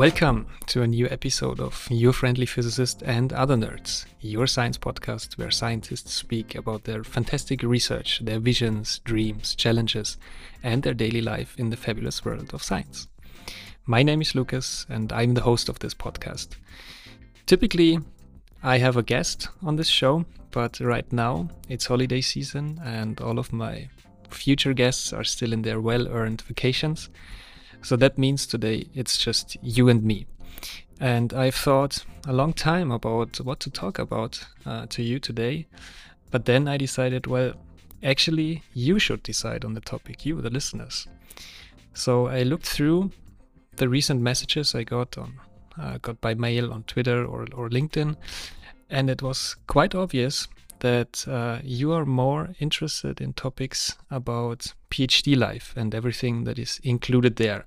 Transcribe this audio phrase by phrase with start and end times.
[0.00, 5.36] Welcome to a new episode of Your Friendly Physicist and Other Nerds, your science podcast
[5.36, 10.16] where scientists speak about their fantastic research, their visions, dreams, challenges,
[10.62, 13.08] and their daily life in the fabulous world of science.
[13.84, 16.56] My name is Lucas, and I'm the host of this podcast.
[17.44, 17.98] Typically,
[18.62, 23.38] I have a guest on this show, but right now it's holiday season, and all
[23.38, 23.90] of my
[24.30, 27.10] future guests are still in their well earned vacations.
[27.82, 30.26] So that means today it's just you and me.
[31.00, 35.66] And I've thought a long time about what to talk about uh, to you today.
[36.30, 37.54] But then I decided, well,
[38.02, 41.08] actually, you should decide on the topic, you, the listeners.
[41.94, 43.12] So I looked through
[43.76, 45.40] the recent messages I got on
[45.80, 48.16] uh, got by mail on Twitter or, or LinkedIn,
[48.88, 50.48] and it was quite obvious
[50.80, 56.80] that uh, you are more interested in topics about PhD life and everything that is
[56.82, 57.66] included there.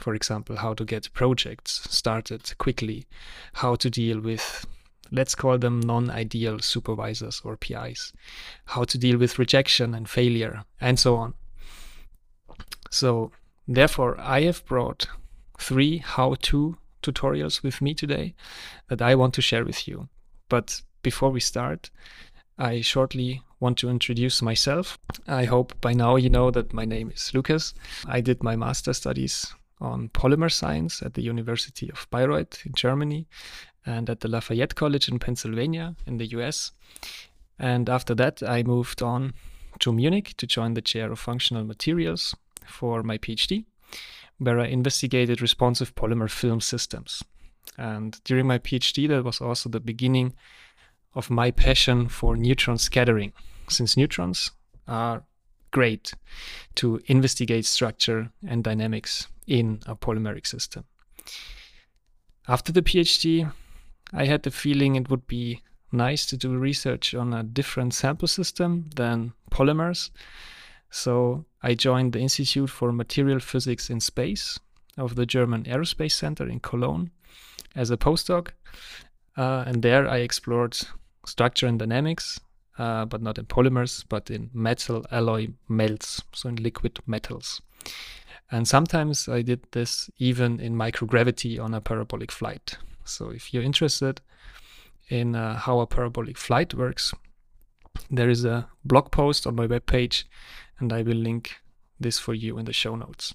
[0.00, 3.06] For example, how to get projects started quickly,
[3.54, 4.66] how to deal with,
[5.12, 8.12] let's call them non ideal supervisors or PIs,
[8.66, 11.34] how to deal with rejection and failure, and so on.
[12.90, 13.30] So,
[13.68, 15.06] therefore, I have brought
[15.58, 18.34] three how to tutorials with me today
[18.88, 20.08] that I want to share with you.
[20.48, 21.90] But before we start,
[22.58, 24.98] I shortly want to introduce myself.
[25.26, 27.74] I hope by now you know that my name is Lucas.
[28.06, 33.26] I did my master studies on polymer science at the University of Bayreuth in Germany
[33.84, 36.70] and at the Lafayette College in Pennsylvania in the US.
[37.58, 39.34] And after that, I moved on
[39.80, 42.34] to Munich to join the chair of functional materials
[42.66, 43.64] for my PhD,
[44.38, 47.22] where I investigated responsive polymer film systems.
[47.76, 50.34] And during my PhD, that was also the beginning
[51.14, 53.32] of my passion for neutron scattering,
[53.68, 54.50] since neutrons
[54.86, 55.24] are
[55.70, 56.14] great
[56.76, 60.84] to investigate structure and dynamics in a polymeric system.
[62.46, 63.50] After the PhD,
[64.12, 68.28] I had the feeling it would be nice to do research on a different sample
[68.28, 70.10] system than polymers.
[70.90, 74.58] So I joined the Institute for Material Physics in Space
[74.96, 77.10] of the German Aerospace Center in Cologne
[77.74, 78.50] as a postdoc.
[79.36, 80.78] Uh, and there I explored
[81.26, 82.40] structure and dynamics,
[82.78, 87.62] uh, but not in polymers, but in metal alloy melts, so in liquid metals.
[88.50, 92.78] And sometimes I did this even in microgravity on a parabolic flight.
[93.04, 94.20] So if you're interested
[95.08, 97.14] in uh, how a parabolic flight works,
[98.10, 100.24] there is a blog post on my webpage,
[100.78, 101.56] and I will link
[102.00, 103.34] this for you in the show notes.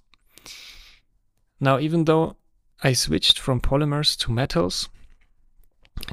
[1.60, 2.38] Now, even though
[2.84, 4.90] I switched from polymers to metals,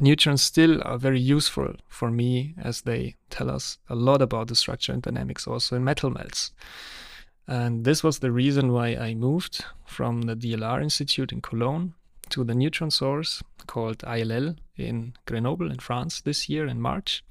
[0.00, 4.54] neutrons still are very useful for me as they tell us a lot about the
[4.54, 6.52] structure and dynamics also in metal melts.
[7.48, 11.94] And this was the reason why I moved from the DLR Institute in Cologne
[12.30, 17.24] to the neutron source called ILL in Grenoble in France this year in March.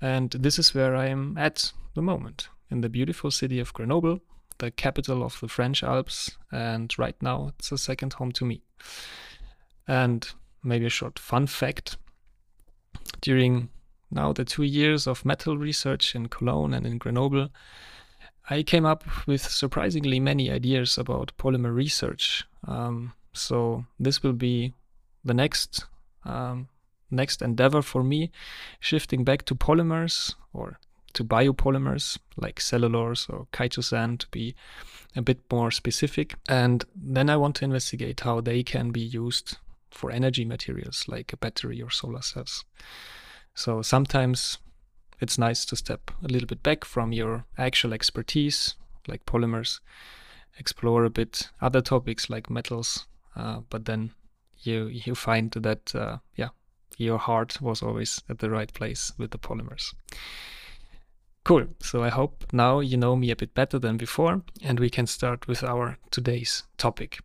[0.00, 4.20] And this is where I am at the moment in the beautiful city of Grenoble,
[4.58, 6.36] the capital of the French Alps.
[6.52, 8.62] And right now it's a second home to me.
[9.88, 10.28] And
[10.66, 11.96] maybe a short fun fact.
[13.20, 13.70] During
[14.10, 17.48] now the two years of metal research in Cologne and in Grenoble,
[18.48, 22.44] I came up with surprisingly many ideas about polymer research.
[22.66, 24.72] Um, so this will be
[25.24, 25.86] the next
[26.24, 26.68] um,
[27.10, 28.30] next endeavor for me,
[28.80, 30.78] shifting back to polymers or
[31.12, 34.54] to biopolymers like cellulose or chitosan to be
[35.14, 36.34] a bit more specific.
[36.48, 39.56] And then I want to investigate how they can be used
[39.96, 42.64] for energy materials like a battery or solar cells.
[43.54, 44.58] So sometimes
[45.20, 48.74] it's nice to step a little bit back from your actual expertise,
[49.08, 49.80] like polymers,
[50.58, 54.12] explore a bit other topics like metals, uh, but then
[54.62, 56.48] you you find that uh, yeah
[56.98, 59.94] your heart was always at the right place with the polymers.
[61.44, 61.66] Cool.
[61.80, 65.06] So I hope now you know me a bit better than before, and we can
[65.06, 67.20] start with our today's topic.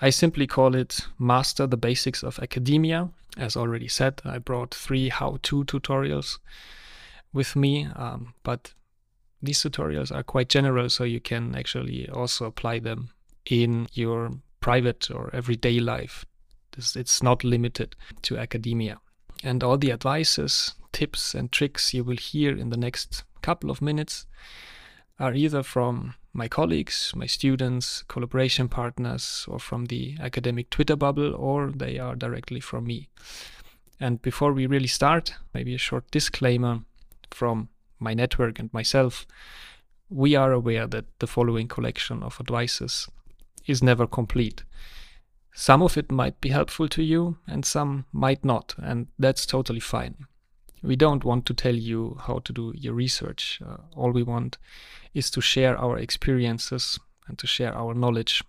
[0.00, 3.10] I simply call it Master the Basics of Academia.
[3.36, 6.38] As already said, I brought three how to tutorials
[7.32, 8.74] with me, um, but
[9.42, 13.10] these tutorials are quite general, so you can actually also apply them
[13.46, 16.24] in your private or everyday life.
[16.76, 19.00] It's not limited to academia.
[19.42, 23.82] And all the advices, tips, and tricks you will hear in the next couple of
[23.82, 24.26] minutes
[25.18, 31.34] are either from my colleagues, my students, collaboration partners, or from the academic Twitter bubble,
[31.34, 33.08] or they are directly from me.
[34.00, 36.80] And before we really start, maybe a short disclaimer
[37.30, 37.68] from
[37.98, 39.26] my network and myself.
[40.10, 43.08] We are aware that the following collection of advices
[43.66, 44.64] is never complete.
[45.54, 49.80] Some of it might be helpful to you and some might not, and that's totally
[49.80, 50.26] fine.
[50.82, 53.60] We don't want to tell you how to do your research.
[53.64, 54.58] Uh, all we want
[55.14, 56.98] is to share our experiences
[57.28, 58.42] and to share our knowledge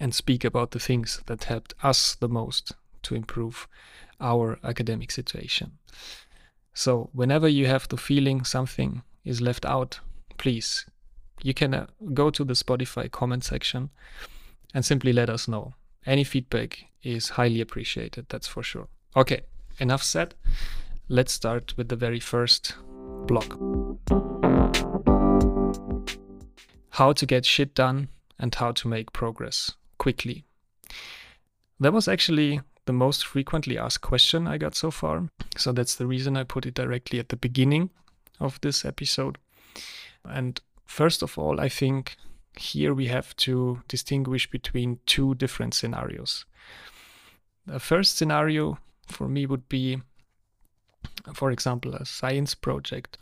[0.00, 2.72] and speak about the things that helped us the most
[3.02, 3.68] to improve
[4.20, 5.78] our academic situation.
[6.74, 10.00] So, whenever you have the feeling something is left out,
[10.36, 10.86] please,
[11.42, 13.90] you can uh, go to the Spotify comment section
[14.74, 15.74] and simply let us know.
[16.04, 18.88] Any feedback is highly appreciated, that's for sure.
[19.16, 19.42] Okay,
[19.78, 20.34] enough said.
[21.08, 22.74] Let's start with the very first
[23.28, 23.56] block.
[26.90, 28.08] How to get shit done
[28.40, 30.42] and how to make progress quickly.
[31.78, 35.28] That was actually the most frequently asked question I got so far.
[35.56, 37.90] So that's the reason I put it directly at the beginning
[38.40, 39.38] of this episode.
[40.24, 42.16] And first of all, I think
[42.58, 46.46] here we have to distinguish between two different scenarios.
[47.64, 50.02] The first scenario for me would be,
[51.34, 53.18] for example, a science project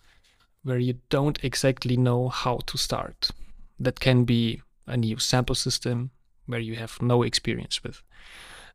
[0.62, 3.30] where you don't exactly know how to start.
[3.78, 6.10] That can be a new sample system
[6.46, 8.02] where you have no experience with.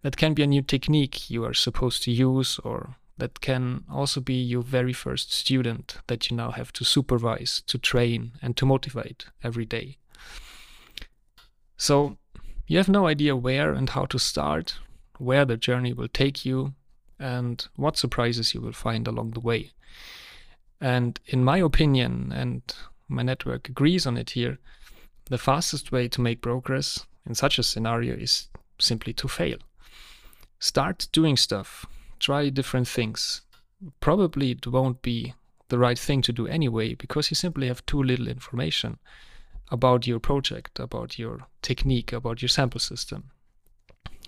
[0.02, 4.22] That can be a new technique you are supposed to use, or that can also
[4.22, 8.66] be your very first student that you now have to supervise, to train, and to
[8.66, 9.98] motivate every day.
[11.76, 12.18] So
[12.68, 14.80] you have no idea where and how to start,
[15.18, 16.74] where the journey will take you,
[17.20, 19.72] and what surprises you will find along the way.
[20.82, 22.62] And in my opinion, and
[23.08, 24.58] my network agrees on it here,
[25.26, 28.48] the fastest way to make progress in such a scenario is
[28.80, 29.58] simply to fail.
[30.60, 31.86] Start doing stuff,
[32.20, 33.42] try different things.
[34.00, 35.34] Probably it won't be
[35.70, 38.98] the right thing to do anyway because you simply have too little information
[39.72, 43.32] about your project, about your technique, about your sample system.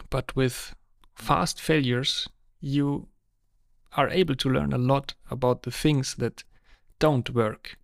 [0.10, 0.76] But with
[1.16, 2.28] fast failures,
[2.62, 3.08] you
[3.98, 6.44] are able to learn a lot about the things that
[7.00, 7.78] don't work.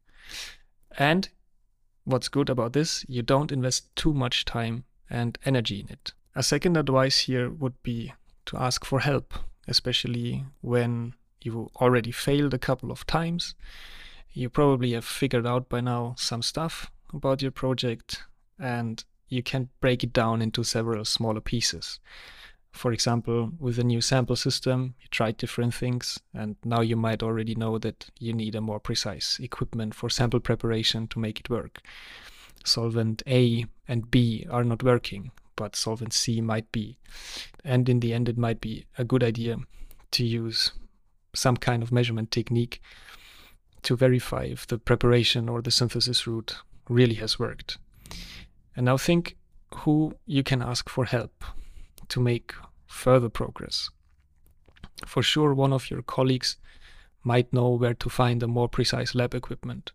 [0.98, 1.28] And
[2.06, 6.14] what's good about this, you don't invest too much time and energy in it.
[6.36, 8.14] A second advice here would be
[8.46, 9.34] to ask for help,
[9.68, 13.56] especially when you already failed a couple of times.
[14.32, 18.24] You probably have figured out by now some stuff about your project
[18.60, 22.00] and you can break it down into several smaller pieces.
[22.78, 27.24] For example, with a new sample system, you tried different things, and now you might
[27.24, 31.50] already know that you need a more precise equipment for sample preparation to make it
[31.50, 31.82] work.
[32.64, 37.00] Solvent A and B are not working, but solvent C might be.
[37.64, 39.58] And in the end, it might be a good idea
[40.12, 40.72] to use
[41.34, 42.80] some kind of measurement technique
[43.82, 46.58] to verify if the preparation or the synthesis route
[46.90, 47.80] really has worked.
[48.76, 49.36] And now think
[49.78, 51.44] who you can ask for help
[52.10, 52.54] to make
[52.88, 53.90] further progress.
[55.06, 56.58] For sure, one of your colleagues
[57.24, 59.92] might know where to find a more precise lab equipment.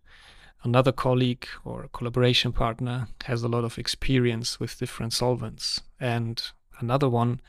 [0.62, 6.42] Another colleague or collaboration partner has a lot of experience with different solvents, and
[6.78, 7.40] another one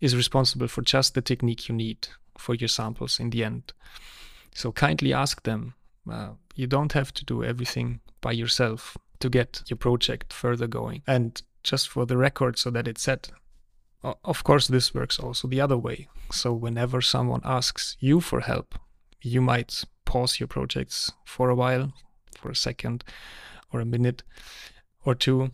[0.00, 2.08] is responsible for just the technique you need
[2.38, 3.72] for your samples in the end.
[4.54, 5.74] So kindly ask them.
[6.10, 11.02] Uh, you don't have to do everything by yourself to get your project further going.
[11.06, 13.30] And just for the record, so that it's set,
[14.06, 16.06] Uh, of course, this works also the other way.
[16.30, 18.76] So whenever someone asks you for help,
[19.20, 21.92] you might pause your projects for a while,
[22.38, 23.02] for a second
[23.72, 24.22] or a minute
[25.04, 25.50] or two,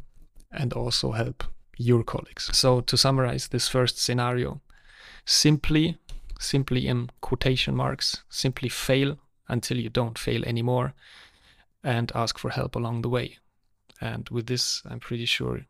[0.51, 1.45] and also help
[1.79, 2.51] your colleagues.
[2.53, 4.61] So to summarize this first scenario,
[5.25, 5.97] simply,
[6.39, 9.19] simply in quotation marks, simply fail
[9.49, 10.93] until you don't fail anymore
[11.83, 13.39] and ask for help along the way.
[13.99, 15.65] And with this, I'm pretty sure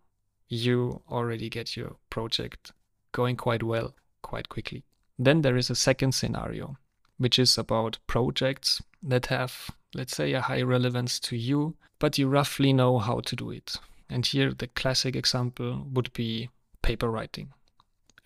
[0.52, 2.72] you already get your project
[3.12, 4.84] going quite well, quite quickly.
[5.18, 6.76] Then there is a second scenario,
[7.16, 12.28] which is about projects that have, let's say, a high relevance to you, but you
[12.28, 13.78] roughly know how to do it.
[14.10, 16.50] And here the classic example would be
[16.82, 17.54] paper writing.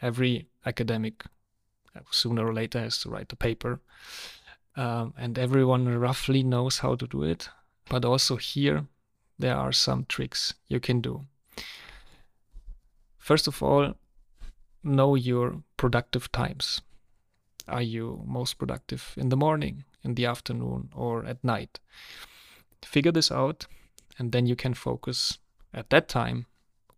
[0.02, 1.24] Every academic
[2.10, 3.78] sooner or later has to write a paper,
[4.76, 7.50] um, and everyone roughly knows how to do it.
[7.88, 8.86] But also here,
[9.38, 11.26] there are some tricks you can do.
[13.26, 13.94] First of all,
[14.84, 16.82] know your productive times.
[17.66, 21.80] Are you most productive in the morning, in the afternoon, or at night?
[22.84, 23.66] Figure this out,
[24.16, 25.38] and then you can focus
[25.74, 26.46] at that time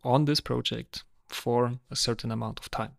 [0.03, 2.91] on this project for a certain amount of time.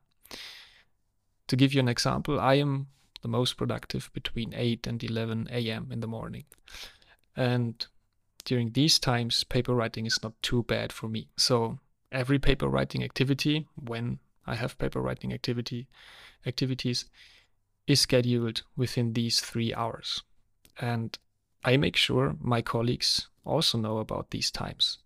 [1.46, 2.88] To give you an example, I am
[3.22, 5.90] the most productive between 8 and 11 a.m.
[5.92, 6.46] in the morning.
[7.36, 7.86] And
[8.44, 11.28] during these times, paper writing is not too bad for me.
[11.36, 11.78] So
[12.12, 15.88] every paper writing activity, when I have paper writing activity
[16.46, 17.04] activities
[17.86, 20.22] is scheduled within these three hours.
[20.80, 21.18] And
[21.64, 24.98] I make sure my colleagues also know about these times.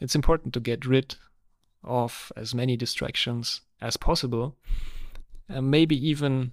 [0.00, 1.16] It's important to get rid
[1.82, 4.56] of as many distractions as possible,
[5.48, 6.52] and maybe even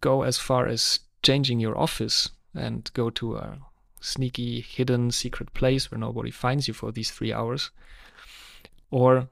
[0.00, 3.58] go as far as changing your office and go to a
[4.00, 7.70] sneaky, hidden, secret place where nobody finds you for these three hours.
[8.90, 9.28] Or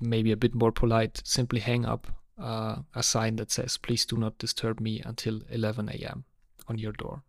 [0.00, 2.06] maybe a bit more polite, simply hang up
[2.38, 6.24] uh, a sign that says, please do not disturb me until 11 a.m.
[6.68, 7.22] on your door.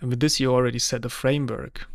[0.00, 1.86] And with this, you already set a framework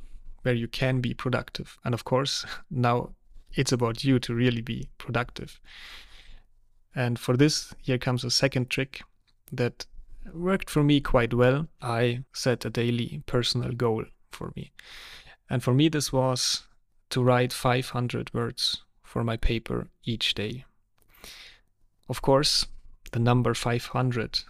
[0.44, 1.78] where you can be productive.
[1.84, 3.16] And of course, now
[3.54, 5.60] it's about you to really be productive.
[6.94, 9.02] And for this, here comes a second trick
[9.52, 9.86] that
[10.34, 11.68] worked for me quite well.
[11.82, 14.72] I set a daily personal goal for me.
[15.50, 16.64] And for me, this was
[17.16, 20.66] to write 500 words for my paper each day.
[22.10, 22.66] Of course,
[23.14, 24.42] the number 500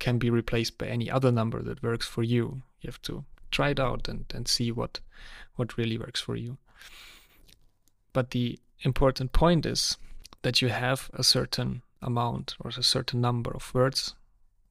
[0.00, 2.62] can be replaced by any other number that works for you.
[2.80, 4.98] You have to try it out and, and see what,
[5.54, 6.58] what really works for you.
[8.12, 9.96] But the important point is
[10.42, 14.16] that you have a certain amount or a certain number of words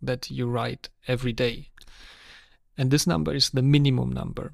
[0.01, 1.69] that you write every day.
[2.77, 4.51] And this number is the minimum number.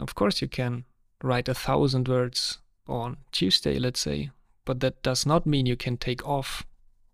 [0.00, 0.84] Of course, you can
[1.22, 4.30] write a thousand words on Tuesday, let's say,
[4.64, 6.66] but that does not mean you can take off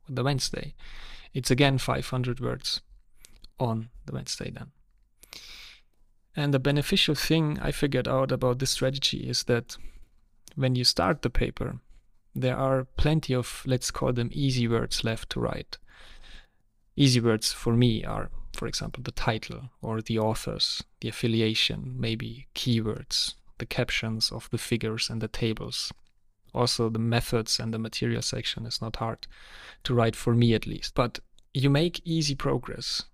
[0.08, 0.74] the Wednesday.
[1.32, 2.80] It's again 500 words
[3.58, 4.72] on the Wednesday then.
[6.36, 9.76] And the beneficial thing I figured out about this strategy is that
[10.54, 11.80] when you start the paper,
[12.34, 15.78] there are plenty of, let's call them easy words left to write.
[16.96, 22.46] Easy words for me are, for example, the title or the authors, the affiliation, maybe
[22.54, 25.92] keywords, the captions of the figures and the tables.
[26.52, 29.28] Also, the methods and the material section is not hard
[29.84, 30.94] to write for me at least.
[30.94, 31.20] But
[31.54, 33.04] you make easy progress.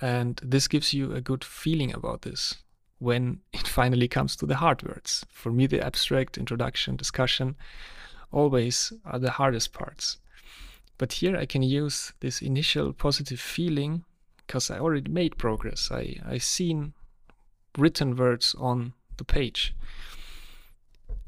[0.00, 2.56] And this gives you a good feeling about this
[2.98, 5.26] when it finally comes to the hard words.
[5.30, 7.56] For me, the abstract, introduction, discussion
[8.30, 10.18] always are the hardest parts.
[10.98, 14.04] But here I can use this initial positive feeling
[14.46, 15.90] because I already made progress.
[15.90, 16.92] I, I seen
[17.78, 19.76] written words on the page.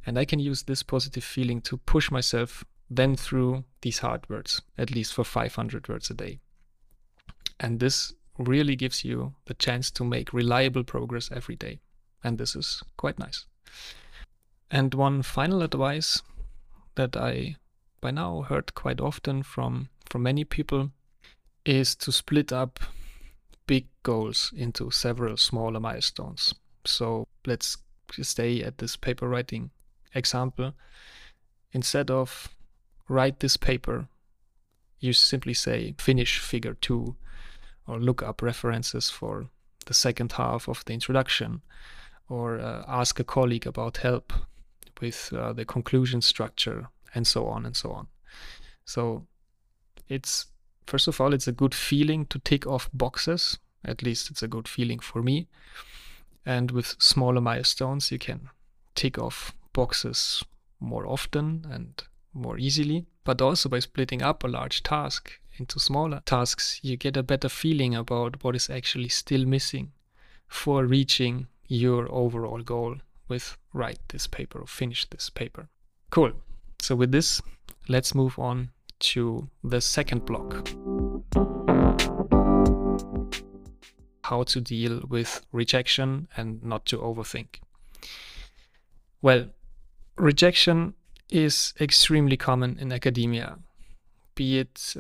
[0.04, 4.62] And I can use this positive feeling to push myself then through these hard words,
[4.76, 6.40] at least for 500 words a day.
[7.60, 11.80] And this really gives you the chance to make reliable progress every day.
[12.24, 13.46] And this is quite nice.
[14.70, 16.22] And one final advice
[16.94, 17.56] that I
[18.00, 20.90] by now heard quite often from, from many people
[21.64, 22.80] is to split up
[23.66, 26.54] big goals into several smaller milestones.
[26.84, 27.78] So let's
[28.20, 29.70] stay at this paper writing
[30.14, 30.74] example.
[31.72, 32.48] Instead of
[33.08, 34.08] write this paper,
[35.00, 37.16] you simply say finish figure two
[37.86, 39.48] or look up references for
[39.86, 41.62] the second half of the introduction
[42.28, 44.32] or uh, ask a colleague about help
[45.00, 48.06] with uh, the conclusion structure and so on and so on.
[48.84, 49.26] So
[50.08, 50.46] it's
[50.86, 53.58] first of all, it's a good feeling to tick off boxes.
[53.84, 55.48] At least it's a good feeling for me.
[56.44, 58.50] And with smaller milestones, you can
[58.94, 60.44] tick off boxes
[60.80, 63.06] more often and more easily.
[63.24, 67.48] But also by splitting up a large task into smaller tasks, you get a better
[67.48, 69.92] feeling about what is actually still missing
[70.48, 72.96] for reaching your overall goal
[73.28, 75.68] with write this paper or finish this paper.
[76.10, 76.32] Cool.
[76.80, 77.40] So with this,
[77.88, 78.70] let's move on
[79.00, 80.68] to the second block.
[84.22, 87.60] How to deal with rejection and not to overthink.
[89.20, 89.48] Well,
[90.16, 90.94] rejection
[91.30, 93.58] is extremely common in academia,
[94.34, 94.94] be it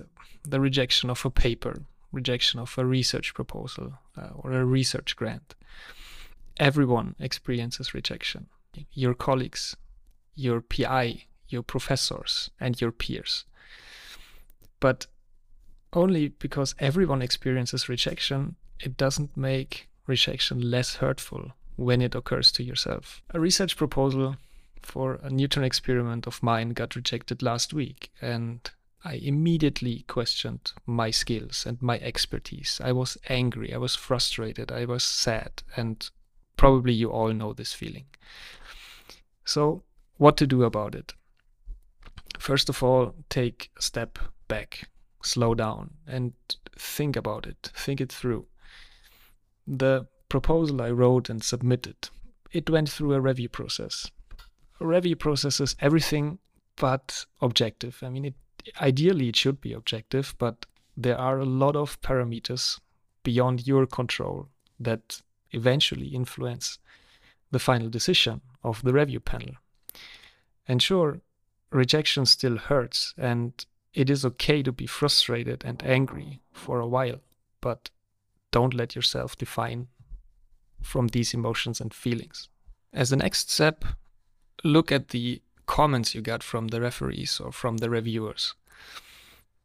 [0.44, 5.54] the rejection of a paper, rejection of a research proposal, uh, or a research grant.
[6.56, 8.46] Everyone experiences rejection.
[8.92, 9.76] Your colleagues,
[10.34, 13.44] your PI, your professors and your peers.
[14.80, 15.06] But
[15.92, 22.62] only because everyone experiences rejection, it doesn't make rejection less hurtful when it occurs to
[22.62, 23.22] yourself.
[23.30, 24.36] A research proposal
[24.82, 28.70] for a neutron experiment of mine got rejected last week, and
[29.04, 32.80] I immediately questioned my skills and my expertise.
[32.82, 36.08] I was angry, I was frustrated, I was sad, and
[36.56, 38.06] probably you all know this feeling.
[39.44, 39.82] So,
[40.18, 41.14] what to do about it?
[42.38, 44.88] First of all, take a step back,
[45.22, 46.32] slow down, and
[46.76, 48.46] think about it, think it through.
[49.66, 52.08] The proposal I wrote and submitted,
[52.50, 54.10] it went through a review process.
[54.80, 56.38] A review process is everything
[56.76, 57.98] but objective.
[58.02, 58.34] I mean, it,
[58.80, 60.66] ideally it should be objective, but
[60.96, 62.80] there are a lot of parameters
[63.22, 64.48] beyond your control
[64.80, 66.78] that eventually influence
[67.50, 69.54] the final decision of the review panel.
[70.66, 71.20] And sure,
[71.70, 73.52] rejection still hurts, and
[73.94, 77.20] it is okay to be frustrated and angry for a while,
[77.60, 77.90] but
[78.52, 79.88] don't let yourself define
[80.80, 82.48] from these emotions and feelings.
[82.92, 83.84] As a next step,
[84.62, 88.54] look at the comments you got from the referees or from the reviewers.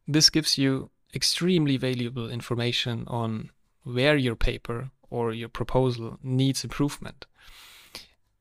[0.06, 3.50] This gives you extremely valuable information on
[3.84, 7.26] where your paper or your proposal needs improvement.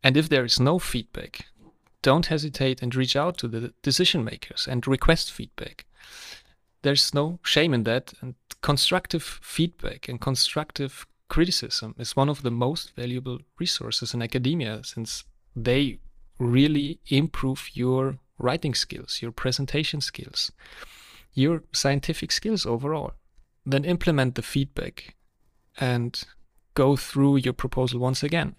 [0.04, 1.48] And if there is no feedback,
[2.02, 5.86] don't hesitate and reach out to the decision makers and request feedback.
[6.82, 12.52] There's no shame in that, and constructive feedback and constructive criticism is one of the
[12.52, 15.24] most valuable resources in academia since
[15.56, 16.00] they
[16.40, 20.52] really improve your writing skills, your presentation skills,
[21.34, 23.14] your scientific skills overall.
[23.66, 25.16] Then implement the feedback
[25.80, 26.24] and
[26.74, 28.56] go through your proposal once again.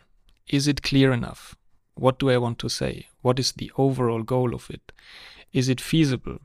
[0.49, 1.57] Is it clear enough?
[1.95, 3.07] What do I want to say?
[3.23, 4.93] What is the overall goal of it?
[5.53, 6.39] Is it feasible?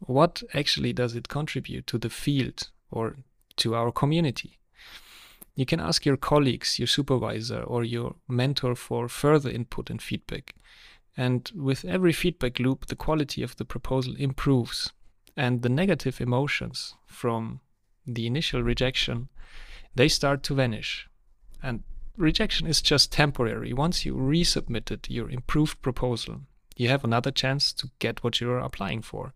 [0.00, 3.16] What actually does it contribute to the field or
[3.56, 4.58] to our community?
[5.54, 10.54] You can ask your colleagues, your supervisor, or your mentor for further input and feedback.
[11.16, 14.92] And with every feedback loop, the quality of the proposal improves.
[15.34, 17.60] And the negative emotions from
[18.06, 19.28] the initial rejection,
[19.94, 21.08] they start to vanish.
[21.62, 21.82] And
[22.18, 23.72] rejection is just temporary.
[23.72, 26.42] Once you resubmitted your improved proposal,
[26.76, 29.32] you have another chance to get what you're applying for.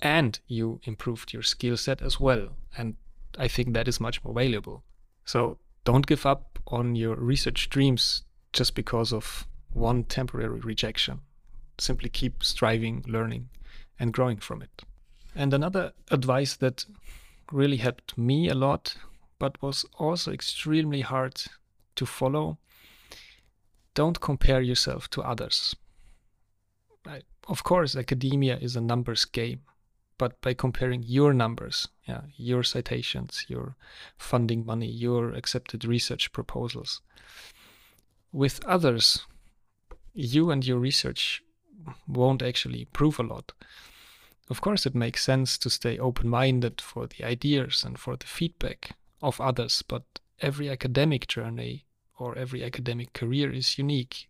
[0.00, 2.48] And you improved your skill set as well.
[2.76, 2.96] And
[3.38, 4.84] I think that is much more valuable.
[5.24, 11.20] So don't give up on your research dreams just because of one temporary rejection.
[11.78, 13.48] Simply keep striving, learning,
[13.98, 14.82] and growing from it.
[15.34, 16.86] And another advice that
[17.52, 18.96] really helped me a lot,
[19.38, 21.42] but was also extremely hard
[21.96, 22.58] to follow
[23.94, 25.74] don't compare yourself to others.
[27.48, 29.60] Of course, academia is a numbers game
[30.18, 33.76] but by comparing your numbers, yeah, your citations, your
[34.16, 37.00] funding money, your accepted research proposals
[38.32, 39.24] with others,
[40.12, 41.42] you and your research
[42.06, 43.52] won't actually prove a lot.
[44.50, 48.26] Of course, it makes sense to stay open minded for the ideas and for the
[48.26, 48.90] feedback
[49.22, 50.02] of others, but
[50.40, 51.86] every academic journey
[52.18, 54.28] or every academic career is unique,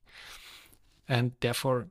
[1.09, 1.89] and therefore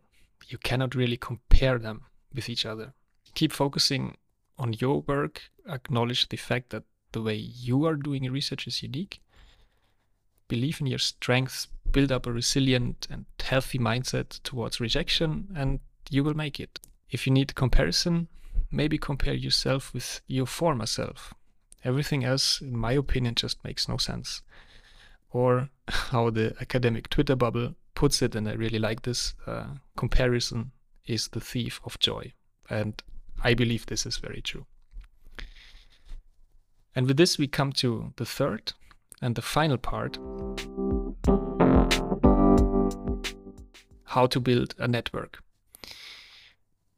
[0.47, 2.93] you cannot really compare them with each other
[3.35, 4.17] keep focusing
[4.57, 9.21] on your work, acknowledge the fact that the way you are doing research is unique,
[10.47, 16.23] believe in your strengths, build up a resilient and healthy mindset towards rejection, and you
[16.23, 16.79] will make it.
[17.09, 18.27] If you need comparison,
[18.71, 21.33] maybe compare yourself with your former self.
[21.83, 24.41] Everything else, in my opinion, just makes no sense.
[25.31, 30.71] Or how the academic Twitter bubble puts it, and I really like this uh, comparison
[31.05, 32.33] is the thief of joy.
[32.69, 33.01] And
[33.43, 34.65] I believe this is very true.
[36.95, 38.73] And with this, we come to the third
[39.21, 40.17] and the final part
[44.05, 45.43] how to build a network.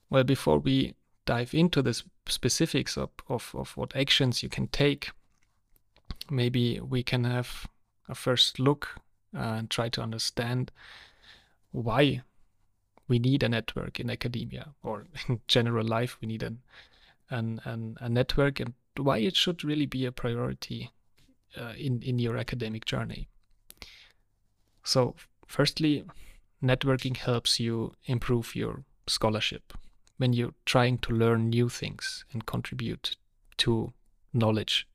[0.10, 0.94] Well, before we
[1.26, 5.12] dive into the specifics of, of, of what actions you can take,
[6.30, 7.68] maybe we can have
[8.08, 9.00] a first look
[9.36, 10.72] uh, and try to understand
[11.72, 12.22] why
[13.08, 16.18] we need a network in academia or in general life.
[16.22, 16.60] We need an,
[17.30, 20.92] an, an a network and why it should really be a priority
[21.60, 23.30] uh, in, in your academic journey.
[24.84, 25.16] So,
[25.46, 26.06] firstly,
[26.64, 29.74] networking helps you improve your scholarship
[30.18, 33.16] when you're trying to learn new things and contribute
[33.58, 33.94] to
[34.34, 34.88] knowledge.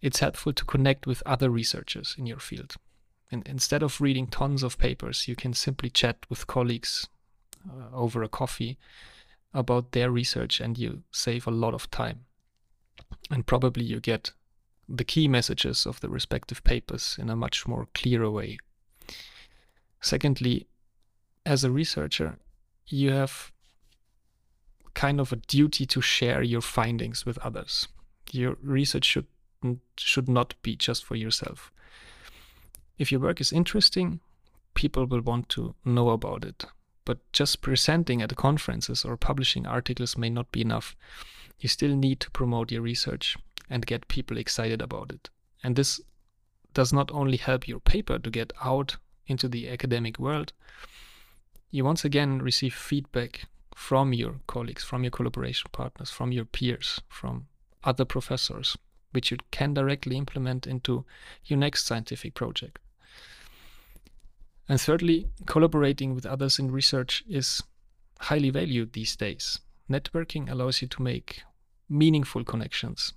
[0.00, 2.76] It's helpful to connect with other researchers in your field.
[3.30, 7.08] And instead of reading tons of papers, you can simply chat with colleagues
[7.68, 8.78] uh, over a coffee
[9.52, 12.24] about their research and you save a lot of time.
[13.30, 14.32] And probably you get
[14.88, 18.58] the key messages of the respective papers in a much more clearer way.
[20.00, 20.66] Secondly,
[21.44, 22.38] as a researcher,
[22.86, 23.52] you have
[24.94, 27.88] kind of a duty to share your findings with others.
[28.32, 29.26] Your research should
[29.96, 31.72] should not be just for yourself.
[32.98, 34.20] If your work is interesting,
[34.74, 36.64] people will want to know about it.
[37.04, 40.96] But just presenting at conferences or publishing articles may not be enough.
[41.58, 43.36] You still need to promote your research
[43.70, 45.30] and get people excited about it.
[45.62, 46.00] And this
[46.74, 50.52] does not only help your paper to get out into the academic world,
[51.70, 57.00] you once again receive feedback from your colleagues, from your collaboration partners, from your peers,
[57.08, 57.46] from
[57.84, 58.76] other professors,
[59.12, 61.04] which you can directly implement into
[61.44, 62.78] your next scientific project.
[64.68, 67.62] And thirdly, collaborating with others in research is
[68.20, 69.60] highly valued these days.
[69.88, 71.42] Networking allows you to make
[71.88, 73.14] meaningful connections.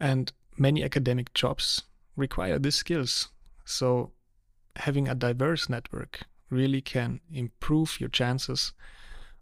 [0.00, 1.84] And many academic jobs
[2.16, 3.28] require these skills.
[3.64, 4.12] So
[4.76, 8.72] having a diverse network really can improve your chances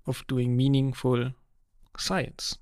[0.06, 1.32] of doing meaningful
[1.96, 2.58] science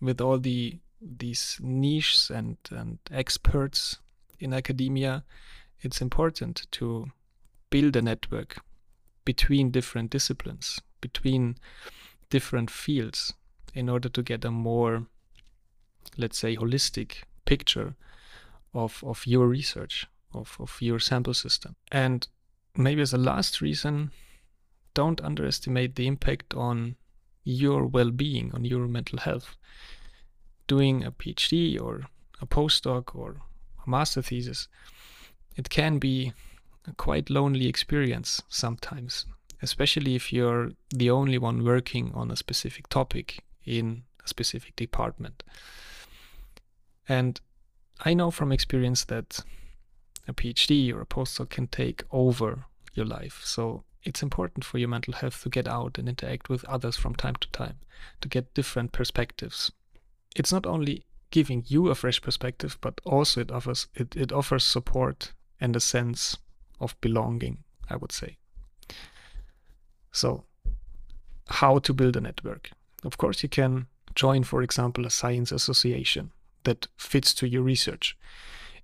[0.00, 3.98] with all the these niches and, and experts
[4.38, 5.24] in academia
[5.80, 7.06] it's important to
[7.72, 8.50] build a network
[9.24, 11.56] between different disciplines between
[12.30, 13.34] different fields
[13.74, 15.06] in order to get a more
[16.16, 17.94] let's say holistic picture
[18.74, 22.28] of of your research of, of your sample system and
[22.76, 24.10] maybe as a last reason
[24.94, 26.96] don't underestimate the impact on
[27.44, 29.56] your well-being, on your mental health.
[30.66, 32.02] Doing a PhD or
[32.40, 33.36] a postdoc or
[33.84, 34.68] a master thesis,
[35.56, 36.32] it can be
[36.86, 39.26] a quite lonely experience sometimes,
[39.60, 45.42] especially if you're the only one working on a specific topic in a specific department.
[47.08, 47.40] And
[48.04, 49.40] I know from experience that
[50.26, 52.64] a PhD or a postdoc can take over
[52.94, 53.42] your life.
[53.44, 57.14] So it's important for your mental health to get out and interact with others from
[57.14, 57.78] time to time,
[58.20, 59.72] to get different perspectives.
[60.34, 64.64] It's not only giving you a fresh perspective, but also it offers it, it offers
[64.64, 66.36] support and a sense
[66.82, 68.36] of belonging, I would say.
[70.10, 70.44] So,
[71.48, 72.70] how to build a network?
[73.04, 76.32] Of course, you can join, for example, a science association
[76.64, 78.16] that fits to your research.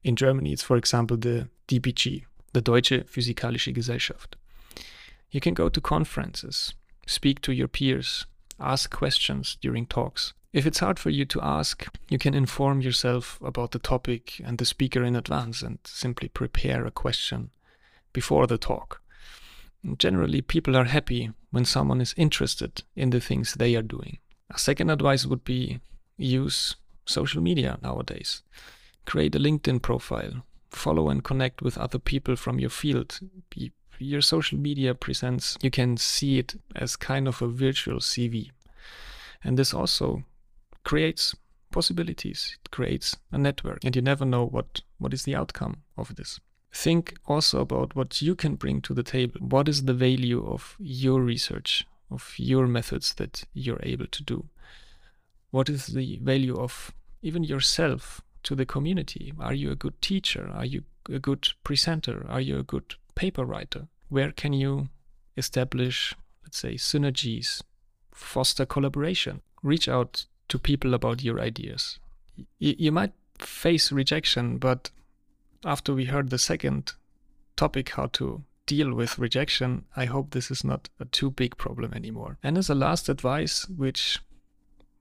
[0.02, 4.36] In Germany, it's, for example, the DPG, the Deutsche Physikalische Gesellschaft.
[5.30, 6.74] You can go to conferences,
[7.06, 8.26] speak to your peers,
[8.58, 10.32] ask questions during talks.
[10.52, 14.56] If it's hard for you to ask, you can inform yourself about the topic and
[14.56, 17.50] the speaker in advance and simply prepare a question
[18.18, 19.00] before the talk.
[19.96, 24.18] Generally, people are happy when someone is interested in the things they are doing.
[24.50, 25.78] A second advice would be
[26.16, 26.74] use
[27.06, 28.42] social media nowadays.
[29.06, 33.20] Create a LinkedIn profile, follow and connect with other people from your field.
[34.00, 38.50] Your social media presence, you can see it as kind of a virtual CV.
[39.44, 40.24] And this also
[40.82, 41.36] creates
[41.70, 42.58] possibilities.
[42.64, 46.40] It creates a network, and you never know what, what is the outcome of this.
[46.72, 49.40] Think also about what you can bring to the table.
[49.40, 54.44] What is the value of your research, of your methods that you're able to do?
[55.50, 59.32] What is the value of even yourself to the community?
[59.40, 60.50] Are you a good teacher?
[60.54, 62.26] Are you a good presenter?
[62.28, 63.88] Are you a good paper writer?
[64.08, 64.88] Where can you
[65.36, 67.62] establish, let's say, synergies,
[68.12, 71.98] foster collaboration, reach out to people about your ideas?
[72.36, 74.90] Y- you might face rejection, but
[75.64, 76.92] after we heard the second
[77.56, 81.92] topic, how to deal with rejection, I hope this is not a too big problem
[81.94, 82.38] anymore.
[82.42, 84.20] And as a last advice, which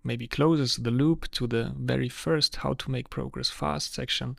[0.03, 4.37] maybe closes the loop to the very first how to make progress fast section,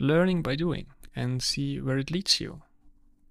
[0.00, 2.62] learning by doing and see where it leads you.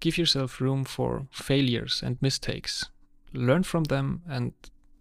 [0.00, 2.86] Give yourself room for failures and mistakes.
[3.32, 4.52] Learn from them, and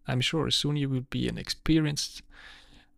[0.08, 2.22] I'm sure soon you will be an experienced,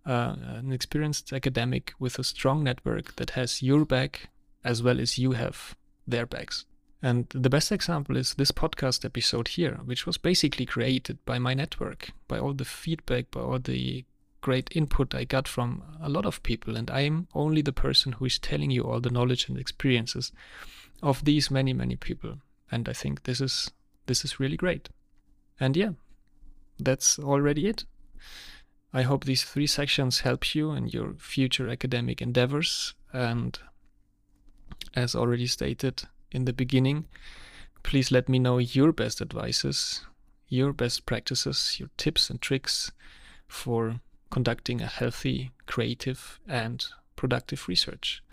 [0.09, 4.29] uh, an experienced academic with a strong network that has your back
[4.63, 5.75] as well as you have
[6.07, 6.65] their backs.
[7.01, 11.53] And the best example is this podcast episode here, which was basically created by my
[11.53, 14.03] network, by all the feedback, by all the
[14.41, 18.25] great input I got from a lot of people, and I'm only the person who
[18.25, 20.31] is telling you all the knowledge and experiences
[21.03, 22.39] of these many, many people.
[22.71, 23.71] And I think this is
[24.07, 24.89] this is really great.
[25.59, 25.91] And yeah,
[26.79, 27.85] that's already it.
[28.93, 32.95] I hope these three sections help you in your future academic endeavors.
[33.13, 33.59] And
[34.95, 37.05] as already stated in the beginning,
[37.83, 40.01] please let me know your best advices,
[40.47, 42.91] your best practices, your tips and tricks
[43.47, 43.99] for
[44.31, 48.23] conducting a healthy, creative, and productive research.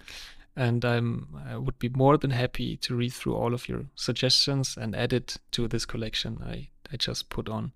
[0.55, 4.77] And I'm, I would be more than happy to read through all of your suggestions
[4.79, 7.73] and add it to this collection I, I just put on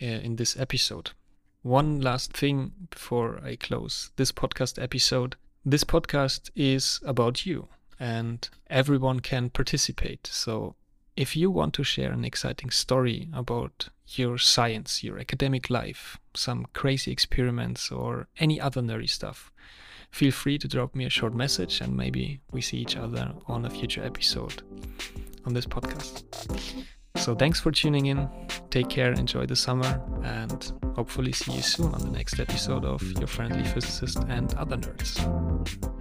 [0.00, 1.10] uh, in this episode.
[1.64, 5.36] One last thing before I close this podcast episode.
[5.64, 10.26] This podcast is about you, and everyone can participate.
[10.26, 10.74] So
[11.16, 16.66] if you want to share an exciting story about your science, your academic life, some
[16.74, 19.50] crazy experiments, or any other nerdy stuff,
[20.10, 23.64] feel free to drop me a short message and maybe we see each other on
[23.64, 24.60] a future episode
[25.46, 26.24] on this podcast.
[27.16, 28.28] So thanks for tuning in.
[28.70, 33.02] Take care, enjoy the summer, and hopefully see you soon on the next episode of
[33.18, 35.93] Your Friendly Physicist and Other Nerds.